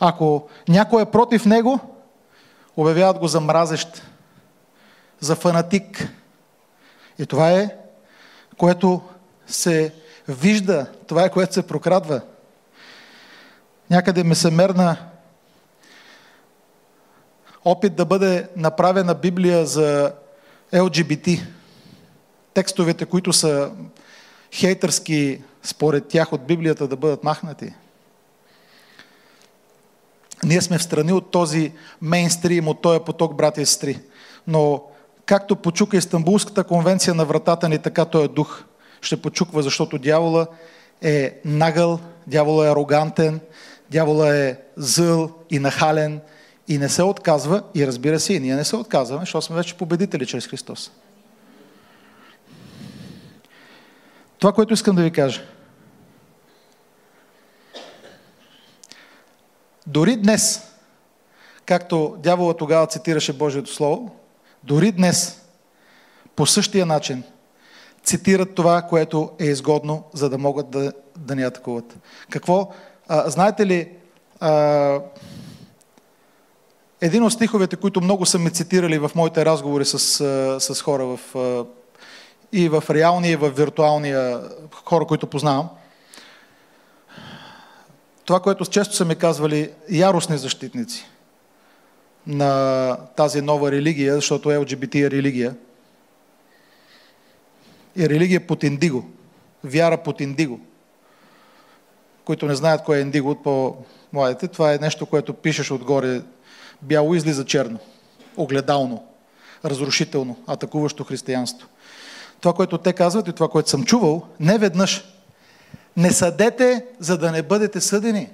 [0.00, 1.80] Ако някой е против него,
[2.76, 4.02] обявяват го за мразещ,
[5.20, 6.08] за фанатик.
[7.18, 7.76] И това е,
[8.56, 9.02] което
[9.46, 9.94] се
[10.28, 12.20] вижда, това е, което се прокрадва.
[13.90, 14.96] Някъде ме се мерна
[17.64, 20.12] опит да бъде направена Библия за
[20.74, 21.28] ЛГБТ.
[22.54, 23.70] Текстовете, които са
[24.52, 27.72] хейтърски според тях от Библията да бъдат махнати.
[30.44, 34.00] Ние сме в страни от този мейнстрим, от този поток, брати и сестри.
[34.46, 34.82] Но
[35.26, 38.64] както почука Истанбулската конвенция на вратата ни, така той е дух
[39.00, 40.46] ще почуква, защото дявола
[41.02, 43.40] е нагъл, дявола е арогантен,
[43.90, 46.20] дявола е зъл и нахален
[46.68, 49.74] и не се отказва, и разбира се, и ние не се отказваме, защото сме вече
[49.74, 50.90] победители чрез Христос.
[54.44, 55.42] Това, което искам да ви кажа.
[59.86, 60.62] Дори днес,
[61.66, 64.16] както дявола тогава цитираше Божието Слово,
[64.62, 65.40] дори днес,
[66.36, 67.22] по същия начин,
[68.02, 71.96] цитират това, което е изгодно, за да могат да, да ни атакуват.
[72.30, 72.72] Какво?
[73.08, 73.88] А, знаете ли,
[74.40, 75.00] а,
[77.00, 79.98] един от стиховете, които много са ме цитирали в моите разговори с,
[80.60, 81.36] с хора в,
[82.56, 84.40] и в реалния, и в виртуалния
[84.84, 85.68] хора, които познавам,
[88.24, 91.06] това, което често са ми казвали яростни защитници
[92.26, 95.54] на тази нова религия, защото ЛГБТ е религия,
[97.96, 99.10] и религия под индиго,
[99.64, 100.60] вяра под индиго.
[102.24, 106.22] Които не знаят кое е индиго от по-младите, това е нещо, което пишеш отгоре
[106.82, 107.78] бяло излиза черно,
[108.36, 109.04] огледално,
[109.64, 111.68] разрушително, атакуващо християнство.
[112.44, 115.04] Това, което те казват и това, което съм чувал, не веднъж.
[115.96, 118.30] Не съдете, за да не бъдете съдени.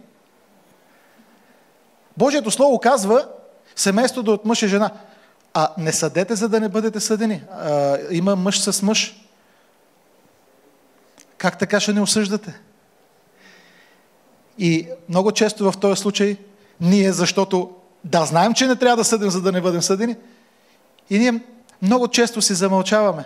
[2.17, 3.29] Божието Слово казва
[3.77, 4.91] семейство да от мъж и жена.
[5.55, 7.43] А не съдете, за да не бъдете съдени.
[7.51, 9.27] А, има мъж с мъж.
[11.39, 12.61] Как така ще не осъждате?
[14.59, 16.37] И много често в този случай
[16.81, 20.17] ние, защото да, знаем, че не трябва да съдим, за да не бъдем съдени.
[21.11, 21.41] И ние
[21.83, 23.25] много често си замълчаваме.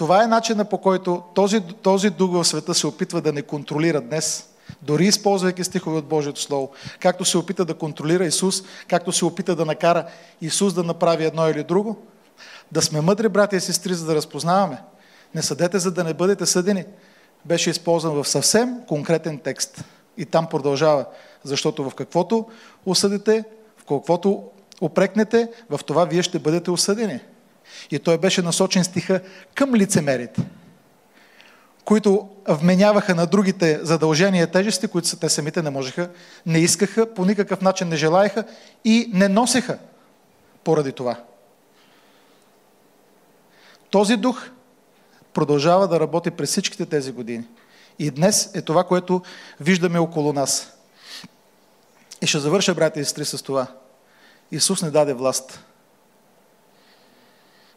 [0.00, 4.00] Това е начина по който този, този дух в света се опитва да не контролира
[4.00, 4.48] днес,
[4.82, 6.70] дори използвайки стихове от Божието Слово.
[7.00, 10.06] Както се опита да контролира Исус, както се опита да накара
[10.40, 11.96] Исус да направи едно или друго.
[12.72, 14.82] Да сме мъдри, братя и сестри, за да разпознаваме.
[15.34, 16.84] Не съдете, за да не бъдете съдени.
[17.44, 19.84] Беше използван в съвсем конкретен текст.
[20.16, 21.04] И там продължава.
[21.44, 22.46] Защото в каквото
[22.86, 23.44] осъдите,
[23.76, 24.44] в каквото
[24.80, 27.20] опрекнете, в това вие ще бъдете осъдени.
[27.90, 29.20] И той беше насочен стиха
[29.54, 30.42] към лицемерите,
[31.84, 36.10] които вменяваха на другите задължения тежести, които те самите не можеха,
[36.46, 38.44] не искаха, по никакъв начин не желаяха
[38.84, 39.78] и не носеха
[40.64, 41.16] поради това.
[43.90, 44.50] Този дух
[45.32, 47.44] продължава да работи през всичките тези години.
[47.98, 49.22] И днес е това, което
[49.60, 50.72] виждаме около нас.
[52.22, 53.66] И ще завърша, брати и сестри, с това.
[54.52, 55.64] Исус не даде власт.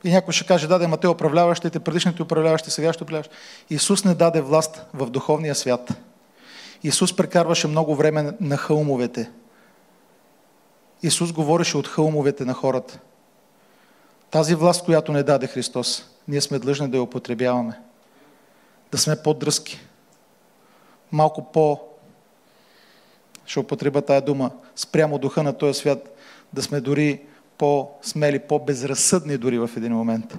[0.03, 3.35] И някой ще каже, даде, те управляващите, предишните управляващи, сега ще управляващи.
[3.69, 5.93] Исус не даде власт в духовния свят.
[6.83, 9.31] Исус прекарваше много време на хълмовете.
[11.03, 12.99] Исус говореше от хълмовете на хората.
[14.31, 17.79] Тази власт, която не даде Христос, ние сме длъжни да я употребяваме.
[18.91, 19.79] Да сме по-дръзки.
[21.11, 21.79] Малко по
[23.45, 26.17] ще употреба тая дума, спрямо духа на този свят,
[26.53, 27.21] да сме дори
[27.63, 30.37] по-смели, по-безразсъдни дори в един момент.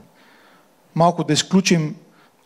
[0.95, 1.97] Малко да изключим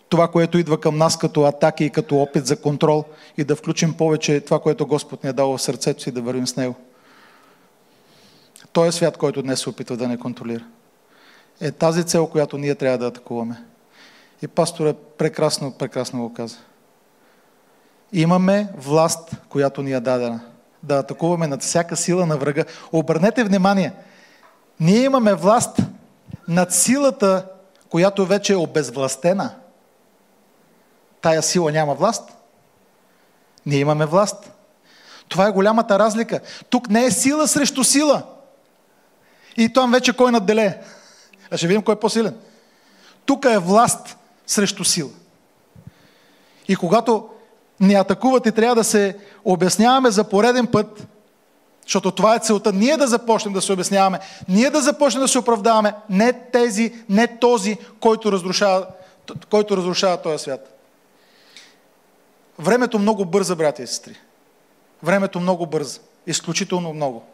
[0.09, 3.05] това, което идва към нас като атаки и като опит за контрол
[3.39, 6.47] и да включим повече това, което Господ ни е дал в сърцето си да вървим
[6.47, 6.75] с Него.
[8.73, 10.65] Той е свят, който днес се опитва да не контролира.
[11.61, 13.57] Е тази цел, която ние трябва да атакуваме.
[14.43, 16.57] И пастора прекрасно, прекрасно го каза.
[18.13, 20.41] Имаме власт, която ни е дадена.
[20.83, 22.65] Да атакуваме над всяка сила на врага.
[22.93, 23.93] Обърнете внимание.
[24.81, 25.77] Ние имаме власт
[26.49, 27.47] над силата,
[27.89, 29.55] която вече е обезвластена.
[31.21, 32.33] Тая сила няма власт.
[33.67, 34.51] Ние имаме власт.
[35.29, 36.41] Това е голямата разлика.
[36.71, 38.23] Тук не е сила срещу сила.
[39.57, 40.79] И там вече кой надделее.
[41.51, 42.37] А ще видим кой е по-силен.
[43.27, 44.17] Тук е власт
[44.47, 45.11] срещу сила.
[46.69, 47.29] И когато
[47.81, 51.07] ни атакуват и трябва да се обясняваме за пореден път,
[51.89, 54.19] защото това е целта, ние да започнем да се обясняваме,
[54.49, 58.87] ние да започнем да се оправдаваме, не тези, не този, който разрушава,
[59.51, 60.81] който разрушава този свят.
[62.59, 64.17] Времето много бърза, брати и сестри.
[65.03, 66.01] Времето много бърза.
[66.27, 67.25] Изключително много.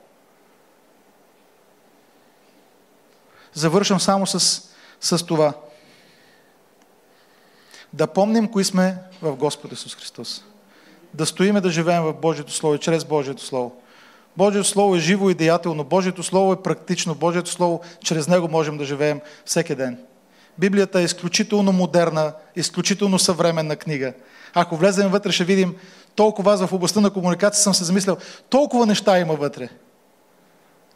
[3.54, 4.62] Завършвам само с,
[5.00, 5.52] с това.
[7.92, 10.44] Да помним кои сме в Господ Исус Христос.
[11.14, 13.80] Да стоиме да живеем в Божието Слово и чрез Божието Слово.
[14.36, 15.84] Божието Слово е живо и деятелно.
[15.84, 17.14] Божието Слово е практично.
[17.14, 19.98] Божието Слово, чрез него можем да живеем всеки ден.
[20.58, 24.12] Библията е изключително модерна, изключително съвременна книга.
[24.54, 25.76] Ако влезем вътре, ще видим
[26.16, 28.16] толкова аз в областта на комуникация съм се замислял,
[28.50, 29.68] толкова неща има вътре.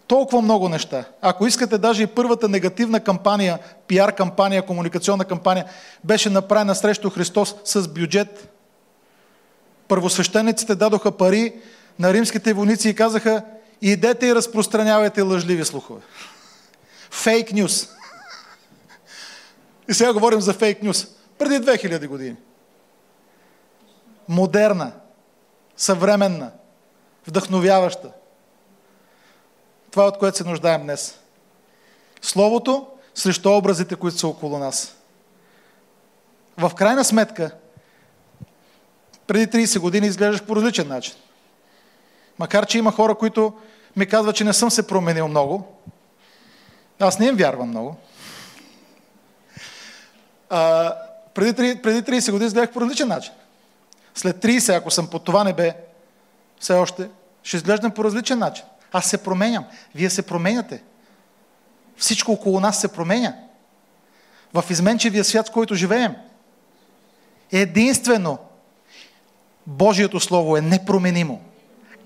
[0.07, 1.05] Толкова много неща.
[1.23, 5.65] Ако искате, даже и първата негативна кампания, пиар кампания, комуникационна кампания,
[6.05, 8.55] беше направена срещу Христос с бюджет.
[9.89, 11.53] Първосвещениците дадоха пари
[11.99, 13.45] на римските войници и казаха,
[13.83, 16.01] идете и разпространявайте лъжливи слухове.
[17.11, 17.89] Фейк нюс.
[19.89, 21.07] И сега говорим за фейк нюс.
[21.39, 22.37] Преди 2000 години.
[24.29, 24.93] Модерна,
[25.77, 26.51] съвременна,
[27.27, 28.13] вдъхновяваща.
[29.91, 31.19] Това е от което се нуждаем днес.
[32.23, 34.97] Словото срещу образите, които са около нас.
[36.59, 37.51] В крайна сметка,
[39.27, 41.15] преди 30 години изглеждаш по различен начин.
[42.39, 43.53] Макар, че има хора, които
[43.97, 45.67] ми казват, че не съм се променил много.
[47.01, 47.97] Аз не им вярвам много.
[50.51, 50.95] А,
[51.35, 53.33] преди, преди 30 години изглеждах по различен начин.
[54.15, 55.77] След 30, ако съм по това небе,
[56.61, 57.09] все още,
[57.43, 58.65] ще изглеждам по различен начин.
[58.93, 59.65] Аз се променям.
[59.95, 60.83] Вие се променяте.
[61.97, 63.35] Всичко около нас се променя.
[64.55, 66.17] В изменчивия свят, в който живеем.
[67.53, 68.39] Единствено
[69.67, 71.41] Божието Слово е непроменимо.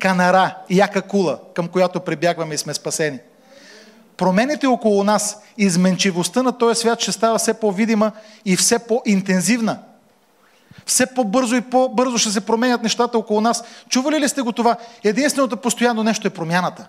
[0.02, 3.18] Канара, яка кула, към която прибягваме и сме спасени.
[4.16, 8.12] Промените около нас, изменчивостта на този свят ще става все по-видима
[8.44, 9.78] и все по-интензивна.
[10.86, 13.64] Все по-бързо и по-бързо ще се променят нещата около нас.
[13.88, 14.76] Чували ли сте го това?
[15.04, 16.88] Единственото постоянно нещо е промяната.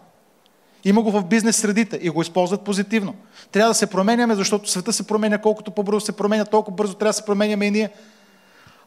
[0.83, 3.15] Има го в бизнес средите и го използват позитивно.
[3.51, 7.09] Трябва да се променяме, защото света се променя, колкото по-бързо се променя, толкова бързо трябва
[7.09, 7.89] да се променяме и ние.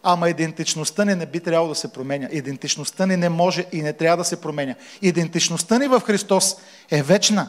[0.08, 2.28] Ама идентичността ни не би трябвало да се променя.
[2.32, 4.74] Идентичността ни не може и не трябва да се променя.
[5.02, 6.56] Идентичността ни в Христос
[6.90, 7.48] е вечна.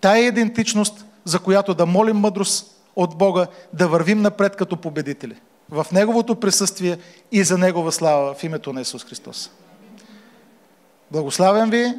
[0.00, 5.36] Тая идентичност, за която да молим мъдрост от Бога, да вървим напред като победители.
[5.70, 6.98] В Неговото присъствие
[7.32, 9.50] и за Негова слава в името на Исус Христос.
[11.10, 11.94] Благославям ви,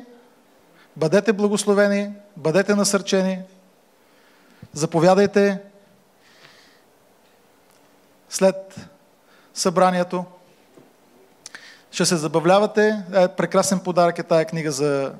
[0.95, 3.39] бъдете благословени, бъдете насърчени,
[4.73, 5.59] заповядайте
[8.29, 8.75] след
[9.53, 10.25] събранието.
[11.91, 13.03] Ще се забавлявате.
[13.13, 15.11] Е, прекрасен подарък е тая книга за,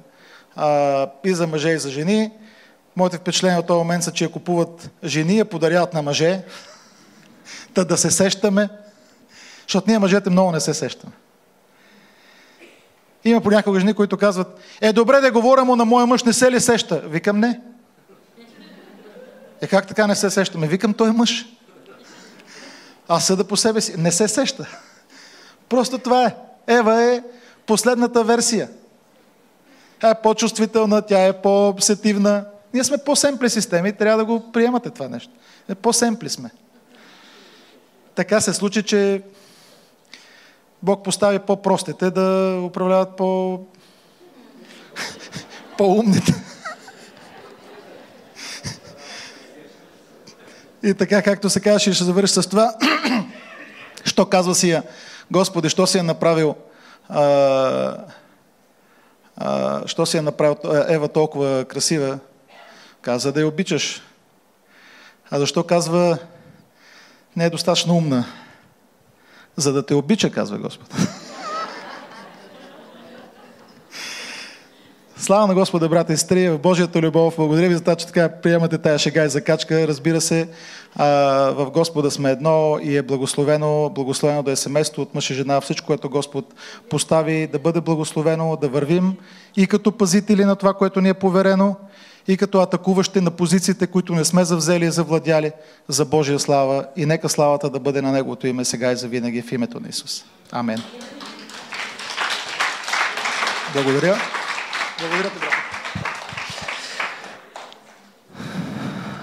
[0.56, 2.32] а, и за мъже, и за жени.
[2.96, 6.44] Моите впечатления от този момент са, че я купуват жени, я подаряват на мъже.
[7.74, 8.70] Та да се сещаме.
[9.62, 11.14] Защото ние мъжете много не се сещаме.
[13.24, 16.52] Има понякога жени, които казват, е добре да говоря му на моя мъж, не се
[16.52, 17.02] ли сеща?
[17.06, 17.60] Викам не.
[19.62, 20.68] Е как така не се сещаме?
[20.68, 21.46] Викам той е мъж.
[23.12, 23.98] Аз съда по себе си.
[23.98, 24.68] Не се сеща.
[25.70, 26.36] Просто това е.
[26.68, 27.24] Ева е
[27.66, 28.70] последната версия.
[30.02, 32.46] Тя е по-чувствителна, тя е по-сетивна.
[32.74, 35.32] Ние сме по-семпли системи трябва да го приемате това нещо.
[35.70, 36.52] Е, по-семпли сме.
[38.16, 39.22] Така се случи, че
[40.84, 43.60] Бог постави по-простите да управляват по...
[45.78, 46.34] по-умните.
[50.84, 52.74] И така, както се казваше, ще завърши с това.
[54.06, 54.84] що казва си я,
[55.32, 56.56] Господи, що си е направил
[57.10, 57.24] а,
[59.38, 60.58] а, що си е направил
[60.88, 62.20] Ева толкова красива?
[63.02, 64.02] Каза да я обичаш.
[65.32, 66.18] А защо казва
[67.36, 68.26] не е достатъчно умна?
[69.58, 70.96] За да те обича, казва Господ.
[75.22, 77.34] Слава на Господа, брата и сестри, в Божията любов.
[77.38, 79.88] Благодаря ви за това, че така приемате тая шега и закачка.
[79.88, 80.50] Разбира се,
[80.96, 85.62] в Господа сме едно и е благословено, благословено да е семейство от мъж и жена.
[85.62, 86.46] Всичко, което Господ
[86.90, 89.14] постави, да бъде благословено, да вървим
[89.58, 91.76] и като пазители на това, което ни е поверено,
[92.28, 95.52] и като атакуващи на позициите, които не сме завзели и завладяли
[95.88, 96.86] за Божия слава.
[96.96, 100.24] И нека славата да бъде на Неговото име сега и завинаги в името на Исус.
[100.52, 100.82] Амен.
[103.74, 104.39] Благодаря.
[105.02, 105.54] Благодаря ти, брат.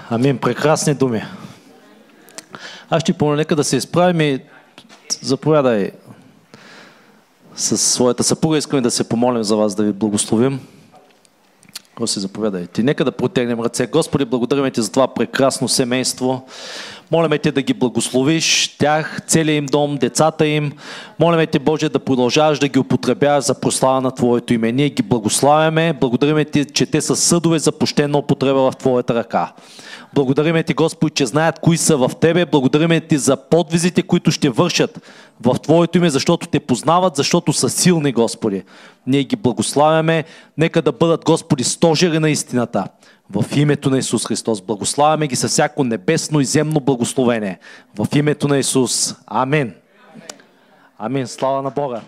[0.09, 0.37] Амин.
[0.37, 1.23] Прекрасни думи.
[2.89, 4.43] Аз ще помоля, нека да се изправим и
[5.21, 5.91] заповядай
[7.55, 8.57] с своята съпруга.
[8.57, 10.59] Искаме да се помолим за вас, да ви благословим.
[11.95, 12.83] Господи, заповядайте.
[12.83, 13.87] Нека да протегнем ръце.
[13.87, 16.47] Господи, благодарим ти за това прекрасно семейство.
[17.11, 20.71] Молиме те да ги благословиш, тях, целият им дом, децата им.
[21.19, 24.71] Молиме те, Боже, да продължаваш да ги употребяваш за прослава на Твоето име.
[24.71, 25.93] Ние ги благославяме.
[25.93, 29.53] Благодариме ти, че те са съдове за пощена употреба в Твоята ръка.
[30.13, 32.45] Благодариме ти, Господи, че знаят кои са в Тебе.
[32.45, 35.01] Благодариме ти за подвизите, които ще вършат
[35.41, 38.63] в Твоето име, защото те познават, защото са силни, Господи.
[39.07, 40.23] Ние ги благославяме.
[40.57, 42.87] Нека да бъдат, Господи, стожери на истината.
[43.29, 44.61] В името на Исус Христос.
[44.61, 47.59] Благославяме ги със всяко небесно и земно благословение.
[47.95, 49.15] В името на Исус.
[49.25, 49.73] Амин.
[50.99, 51.27] Амин.
[51.27, 52.01] Слава на Бога.